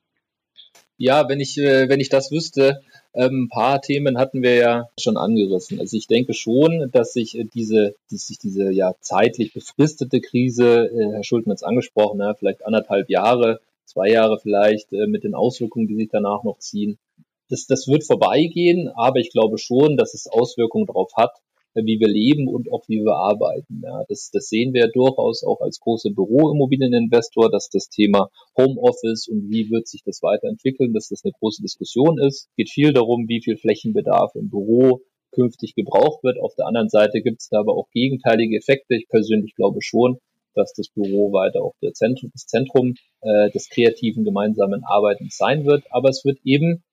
Ja, 0.97 1.27
wenn 1.27 1.41
ich, 1.41 1.57
äh, 1.57 1.89
wenn 1.89 1.99
ich 1.99 2.07
das 2.07 2.31
wüsste, 2.31 2.81
ähm, 3.13 3.43
ein 3.43 3.49
paar 3.49 3.81
Themen 3.81 4.17
hatten 4.17 4.41
wir 4.41 4.55
ja 4.55 4.87
schon 4.97 5.17
angerissen. 5.17 5.79
Also 5.81 5.97
ich 5.97 6.07
denke 6.07 6.33
schon, 6.33 6.89
dass 6.93 7.11
sich 7.11 7.37
äh, 7.37 7.43
diese, 7.43 7.95
dass 8.09 8.27
sich 8.27 8.39
diese 8.39 8.71
ja 8.71 8.93
zeitlich 9.01 9.53
befristete 9.53 10.21
Krise, 10.21 10.89
äh, 10.89 11.11
Herr 11.11 11.23
Schulten 11.25 11.51
hat 11.51 11.57
es 11.57 11.63
angesprochen, 11.63 12.21
vielleicht 12.39 12.65
anderthalb 12.65 13.09
Jahre, 13.09 13.59
zwei 13.83 14.09
Jahre 14.09 14.39
vielleicht, 14.39 14.91
mit 14.91 15.23
den 15.23 15.35
Auswirkungen, 15.35 15.87
die 15.87 15.95
sich 15.95 16.09
danach 16.11 16.43
noch 16.43 16.57
ziehen, 16.57 16.97
das, 17.49 17.67
das 17.67 17.87
wird 17.87 18.03
vorbeigehen, 18.03 18.89
aber 18.95 19.19
ich 19.19 19.29
glaube 19.31 19.57
schon, 19.57 19.95
dass 19.97 20.13
es 20.13 20.27
Auswirkungen 20.27 20.87
darauf 20.87 21.11
hat, 21.15 21.37
wie 21.83 21.99
wir 21.99 22.07
leben 22.07 22.47
und 22.47 22.71
auch 22.71 22.83
wie 22.87 23.03
wir 23.03 23.15
arbeiten. 23.15 23.81
Ja, 23.83 24.03
das, 24.07 24.29
das 24.31 24.47
sehen 24.47 24.73
wir 24.73 24.87
durchaus 24.87 25.43
auch 25.43 25.61
als 25.61 25.79
große 25.79 26.11
Büroimmobilieninvestor, 26.11 27.49
dass 27.51 27.69
das 27.69 27.89
Thema 27.89 28.29
Homeoffice 28.57 29.27
und 29.27 29.49
wie 29.49 29.69
wird 29.69 29.87
sich 29.87 30.03
das 30.03 30.21
weiterentwickeln, 30.21 30.93
dass 30.93 31.09
das 31.09 31.23
eine 31.23 31.33
große 31.33 31.61
Diskussion 31.61 32.19
ist. 32.19 32.49
Geht 32.55 32.69
viel 32.69 32.93
darum, 32.93 33.27
wie 33.27 33.41
viel 33.41 33.57
Flächenbedarf 33.57 34.35
im 34.35 34.49
Büro 34.49 35.01
künftig 35.31 35.75
gebraucht 35.75 36.23
wird. 36.23 36.39
Auf 36.39 36.55
der 36.55 36.67
anderen 36.67 36.89
Seite 36.89 37.21
gibt 37.21 37.41
es 37.41 37.49
da 37.49 37.59
aber 37.59 37.75
auch 37.75 37.89
gegenteilige 37.91 38.57
Effekte. 38.57 38.95
Ich 38.95 39.07
persönlich 39.09 39.53
glaube 39.55 39.81
schon, 39.81 40.17
dass 40.55 40.73
das 40.73 40.87
Büro 40.87 41.33
weiter 41.33 41.61
auch 41.61 41.75
der 41.81 41.93
Zentrum, 41.93 42.31
das 42.33 42.47
Zentrum 42.47 42.95
äh, 43.21 43.51
des 43.51 43.69
kreativen 43.69 44.23
gemeinsamen 44.23 44.83
Arbeitens 44.85 45.35
sein 45.35 45.65
wird. 45.65 45.83
Aber 45.91 46.09
es 46.09 46.23
wird 46.23 46.39
eben 46.43 46.83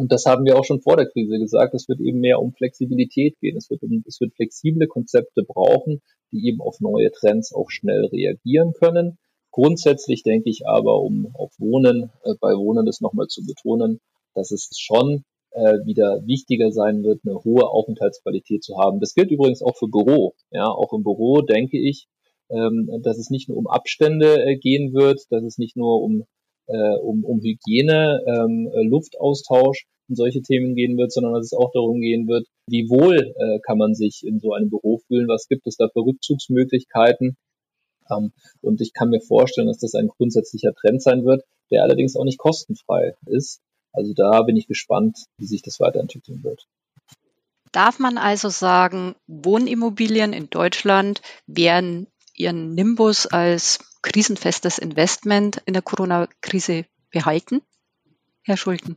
und 0.00 0.10
das 0.12 0.24
haben 0.24 0.46
wir 0.46 0.58
auch 0.58 0.64
schon 0.64 0.80
vor 0.80 0.96
der 0.96 1.10
Krise 1.10 1.38
gesagt. 1.38 1.74
Es 1.74 1.86
wird 1.86 2.00
eben 2.00 2.20
mehr 2.20 2.40
um 2.40 2.54
Flexibilität 2.54 3.38
gehen. 3.38 3.56
Es 3.58 3.68
wird, 3.68 3.82
um, 3.82 4.02
es 4.06 4.18
wird 4.18 4.34
flexible 4.34 4.86
Konzepte 4.86 5.42
brauchen, 5.42 6.00
die 6.32 6.48
eben 6.48 6.62
auf 6.62 6.80
neue 6.80 7.10
Trends 7.10 7.52
auch 7.52 7.70
schnell 7.70 8.06
reagieren 8.06 8.72
können. 8.72 9.18
Grundsätzlich 9.50 10.22
denke 10.22 10.48
ich 10.48 10.66
aber, 10.66 11.02
um 11.02 11.28
auf 11.34 11.52
Wohnen, 11.58 12.10
äh, 12.24 12.32
bei 12.40 12.54
Wohnen 12.54 12.86
das 12.86 13.02
nochmal 13.02 13.26
zu 13.26 13.44
betonen, 13.44 14.00
dass 14.34 14.52
es 14.52 14.70
schon 14.78 15.24
äh, 15.50 15.84
wieder 15.84 16.26
wichtiger 16.26 16.72
sein 16.72 17.02
wird, 17.02 17.20
eine 17.26 17.44
hohe 17.44 17.68
Aufenthaltsqualität 17.68 18.64
zu 18.64 18.78
haben. 18.78 19.00
Das 19.00 19.12
gilt 19.12 19.30
übrigens 19.30 19.60
auch 19.60 19.76
für 19.76 19.88
Büro. 19.88 20.32
Ja, 20.50 20.68
auch 20.68 20.94
im 20.94 21.02
Büro 21.02 21.42
denke 21.42 21.78
ich, 21.78 22.08
ähm, 22.48 22.88
dass 23.02 23.18
es 23.18 23.28
nicht 23.28 23.50
nur 23.50 23.58
um 23.58 23.66
Abstände 23.66 24.42
äh, 24.46 24.56
gehen 24.56 24.94
wird, 24.94 25.26
dass 25.28 25.44
es 25.44 25.58
nicht 25.58 25.76
nur 25.76 26.00
um 26.00 26.24
äh, 26.70 26.96
um, 26.98 27.24
um 27.24 27.40
Hygiene, 27.40 28.20
ähm, 28.26 28.70
äh, 28.72 28.82
Luftaustausch 28.82 29.86
und 30.08 30.16
solche 30.16 30.42
Themen 30.42 30.74
gehen 30.74 30.96
wird, 30.96 31.12
sondern 31.12 31.34
dass 31.34 31.46
es 31.46 31.52
auch 31.52 31.70
darum 31.72 32.00
gehen 32.00 32.26
wird, 32.28 32.46
wie 32.66 32.88
wohl 32.88 33.16
äh, 33.16 33.60
kann 33.60 33.78
man 33.78 33.94
sich 33.94 34.22
in 34.24 34.40
so 34.40 34.52
einem 34.52 34.70
Büro 34.70 34.98
fühlen, 35.06 35.28
was 35.28 35.48
gibt 35.48 35.66
es 35.66 35.76
da 35.76 35.88
für 35.88 36.00
Rückzugsmöglichkeiten. 36.00 37.36
Ähm, 38.10 38.32
und 38.60 38.80
ich 38.80 38.92
kann 38.92 39.10
mir 39.10 39.20
vorstellen, 39.20 39.68
dass 39.68 39.78
das 39.78 39.94
ein 39.94 40.08
grundsätzlicher 40.08 40.74
Trend 40.74 41.02
sein 41.02 41.24
wird, 41.24 41.44
der 41.70 41.82
allerdings 41.82 42.16
auch 42.16 42.24
nicht 42.24 42.38
kostenfrei 42.38 43.14
ist. 43.26 43.60
Also 43.92 44.12
da 44.14 44.42
bin 44.42 44.56
ich 44.56 44.66
gespannt, 44.66 45.18
wie 45.38 45.46
sich 45.46 45.62
das 45.62 45.80
weiterentwickeln 45.80 46.42
wird. 46.44 46.66
Darf 47.72 47.98
man 47.98 48.18
also 48.18 48.48
sagen, 48.48 49.14
Wohnimmobilien 49.26 50.32
in 50.32 50.50
Deutschland 50.50 51.22
werden 51.46 52.08
ihren 52.34 52.74
Nimbus 52.74 53.26
als 53.26 53.78
krisenfestes 54.02 54.78
Investment 54.78 55.62
in 55.66 55.74
der 55.74 55.82
Corona-Krise 55.82 56.84
behalten? 57.10 57.62
Herr 58.42 58.56
Schulten. 58.56 58.96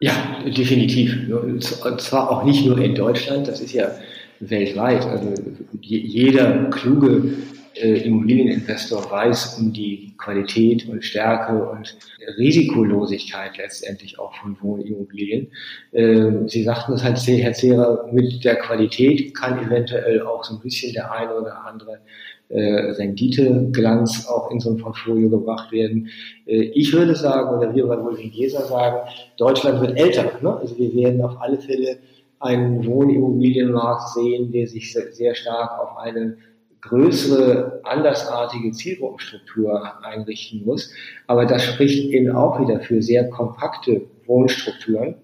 Ja, 0.00 0.42
definitiv. 0.44 1.28
Und 1.30 2.00
zwar 2.00 2.30
auch 2.30 2.44
nicht 2.44 2.64
nur 2.66 2.78
in 2.78 2.94
Deutschland, 2.94 3.46
das 3.46 3.60
ist 3.60 3.72
ja 3.72 3.92
weltweit. 4.40 5.04
Also 5.06 5.32
jeder 5.80 6.70
kluge 6.70 7.36
äh, 7.74 8.02
Immobilieninvestor 8.02 9.10
weiß 9.10 9.58
um 9.58 9.72
die 9.72 10.14
Qualität 10.18 10.88
und 10.88 11.04
Stärke 11.04 11.70
und 11.70 11.96
Risikolosigkeit 12.38 13.56
letztendlich 13.56 14.18
auch 14.18 14.34
von 14.34 14.56
Wohnimmobilien. 14.60 15.48
Äh, 15.92 16.46
Sie 16.46 16.62
sagten 16.62 16.92
es 16.92 17.02
halt, 17.02 17.18
Herr 17.18 17.52
Zehrer, 17.52 18.08
mit 18.12 18.44
der 18.44 18.56
Qualität 18.56 19.34
kann 19.34 19.64
eventuell 19.64 20.22
auch 20.22 20.44
so 20.44 20.54
ein 20.54 20.60
bisschen 20.60 20.92
der 20.92 21.12
eine 21.12 21.34
oder 21.34 21.64
andere 21.64 22.00
äh, 22.48 22.92
Renditeglanz 22.92 24.26
auch 24.26 24.50
in 24.50 24.60
so 24.60 24.70
ein 24.70 24.76
Portfolio 24.76 25.30
gebracht 25.30 25.72
werden. 25.72 26.08
Äh, 26.46 26.70
ich 26.74 26.92
würde 26.92 27.14
sagen, 27.14 27.56
oder 27.56 27.74
wir 27.74 27.86
bei 27.86 27.98
Wolfing 28.02 28.32
sagen, 28.48 29.08
Deutschland 29.38 29.80
wird 29.80 29.98
älter. 29.98 30.30
Ne? 30.42 30.56
Also 30.56 30.78
wir 30.78 30.94
werden 30.94 31.22
auf 31.22 31.40
alle 31.40 31.58
Fälle 31.58 31.98
einen 32.40 32.84
Wohnimmobilienmarkt 32.84 34.10
sehen, 34.14 34.52
der 34.52 34.66
sich 34.66 34.92
sehr 34.92 35.34
stark 35.34 35.80
auf 35.80 35.96
eine 35.96 36.36
größere, 36.82 37.80
andersartige 37.84 38.72
Zielgruppenstruktur 38.72 40.04
einrichten 40.04 40.64
muss. 40.64 40.92
Aber 41.26 41.46
das 41.46 41.64
spricht 41.64 42.10
eben 42.12 42.34
auch 42.34 42.60
wieder 42.60 42.80
für 42.80 43.00
sehr 43.00 43.30
kompakte 43.30 44.02
Wohnstrukturen. 44.26 45.14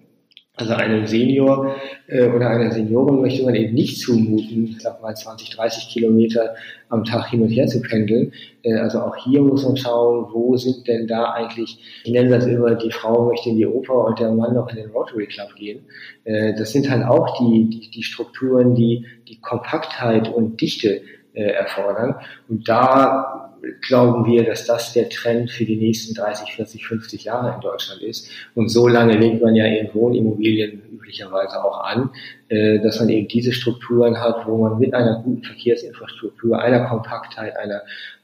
Also 0.55 0.73
einem 0.73 1.07
Senior 1.07 1.77
äh, 2.07 2.27
oder 2.27 2.49
einer 2.49 2.69
Seniorin 2.69 3.21
möchte 3.21 3.45
man 3.45 3.55
eben 3.55 3.73
nicht 3.73 4.01
zumuten, 4.01 4.65
ich 4.65 4.81
sag 4.81 5.01
mal 5.01 5.15
20, 5.15 5.51
30 5.51 5.87
Kilometer 5.87 6.53
am 6.89 7.05
Tag 7.05 7.29
hin 7.29 7.41
und 7.41 7.47
her 7.47 7.65
zu 7.67 7.81
pendeln. 7.81 8.33
Äh, 8.63 8.73
also 8.73 8.99
auch 8.99 9.15
hier 9.15 9.41
muss 9.41 9.63
man 9.63 9.77
schauen, 9.77 10.27
wo 10.33 10.57
sind 10.57 10.85
denn 10.85 11.07
da 11.07 11.31
eigentlich, 11.31 12.01
ich 12.03 12.11
nenne 12.11 12.29
das 12.31 12.45
immer, 12.45 12.75
die 12.75 12.91
Frau 12.91 13.27
möchte 13.27 13.49
in 13.49 13.55
die 13.55 13.67
Oper 13.67 14.03
und 14.03 14.19
der 14.19 14.33
Mann 14.33 14.53
noch 14.53 14.69
in 14.69 14.75
den 14.75 14.89
Rotary 14.89 15.27
Club 15.27 15.55
gehen. 15.55 15.85
Äh, 16.25 16.53
das 16.57 16.73
sind 16.73 16.89
halt 16.89 17.05
auch 17.05 17.37
die, 17.39 17.69
die, 17.69 17.89
die 17.89 18.03
Strukturen, 18.03 18.75
die 18.75 19.05
die 19.29 19.39
Kompaktheit 19.39 20.27
und 20.27 20.59
Dichte 20.59 21.03
äh, 21.33 21.43
erfordern. 21.43 22.15
Und 22.47 22.67
da 22.67 23.49
glauben 23.81 24.25
wir, 24.25 24.45
dass 24.45 24.65
das 24.65 24.93
der 24.93 25.09
Trend 25.09 25.51
für 25.51 25.65
die 25.65 25.75
nächsten 25.75 26.13
30, 26.13 26.53
40, 26.53 26.85
50 26.85 27.23
Jahre 27.25 27.55
in 27.55 27.61
Deutschland 27.61 28.01
ist. 28.01 28.29
Und 28.55 28.69
so 28.69 28.87
lange 28.87 29.17
legt 29.17 29.41
man 29.41 29.55
ja 29.55 29.65
in 29.65 29.93
Wohnimmobilien 29.93 30.81
üblicherweise 30.91 31.63
auch 31.63 31.83
an, 31.83 32.11
äh, 32.49 32.79
dass 32.79 32.99
man 32.99 33.09
eben 33.09 33.27
diese 33.27 33.51
Strukturen 33.51 34.19
hat, 34.19 34.47
wo 34.47 34.57
man 34.57 34.79
mit 34.79 34.93
einer 34.93 35.21
guten 35.23 35.43
Verkehrsinfrastruktur, 35.43 36.59
einer 36.59 36.85
Kompaktheit, 36.85 37.57
einer 37.57 37.81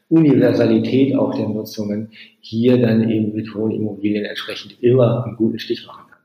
Universalität 0.07 1.15
auch 1.15 1.33
der 1.35 1.49
Nutzungen 1.49 2.11
hier 2.39 2.79
dann 2.79 3.09
eben 3.09 3.33
mit 3.33 3.53
Wohnimmobilien 3.55 4.25
entsprechend 4.25 4.81
immer 4.83 5.25
einen 5.25 5.35
guten 5.35 5.59
Stich 5.59 5.85
machen 5.87 6.05
kann. 6.09 6.19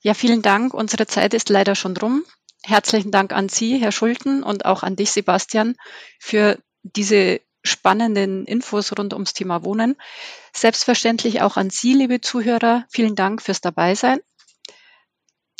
Ja, 0.00 0.14
vielen 0.14 0.42
Dank. 0.42 0.72
Unsere 0.72 1.06
Zeit 1.06 1.34
ist 1.34 1.50
leider 1.50 1.74
schon 1.74 1.96
rum. 1.96 2.22
Herzlichen 2.68 3.10
Dank 3.10 3.32
an 3.32 3.48
Sie, 3.48 3.78
Herr 3.78 3.92
Schulten, 3.92 4.42
und 4.42 4.66
auch 4.66 4.82
an 4.82 4.94
dich, 4.94 5.10
Sebastian, 5.10 5.74
für 6.18 6.58
diese 6.82 7.40
spannenden 7.64 8.44
Infos 8.44 8.92
rund 8.98 9.14
ums 9.14 9.32
Thema 9.32 9.64
Wohnen. 9.64 9.96
Selbstverständlich 10.52 11.40
auch 11.40 11.56
an 11.56 11.70
Sie, 11.70 11.94
liebe 11.94 12.20
Zuhörer. 12.20 12.84
Vielen 12.90 13.14
Dank 13.14 13.40
fürs 13.40 13.62
Dabeisein. 13.62 14.20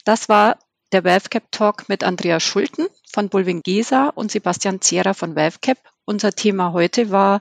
Das 0.04 0.28
war 0.28 0.58
der 0.92 1.02
WealthCap 1.02 1.50
Talk 1.50 1.88
mit 1.88 2.04
Andrea 2.04 2.40
Schulten 2.40 2.88
von 3.10 3.30
Bulwing 3.30 3.62
Gesa 3.62 4.10
und 4.10 4.30
Sebastian 4.30 4.82
Zehrer 4.82 5.14
von 5.14 5.34
WealthCap. 5.34 5.78
Unser 6.04 6.32
Thema 6.32 6.74
heute 6.74 7.10
war 7.10 7.40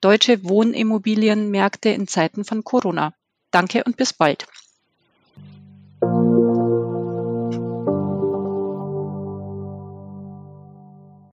deutsche 0.00 0.44
Wohnimmobilienmärkte 0.44 1.88
in 1.88 2.06
Zeiten 2.06 2.44
von 2.44 2.62
Corona. 2.62 3.12
Danke 3.50 3.82
und 3.82 3.96
bis 3.96 4.12
bald. 4.12 4.46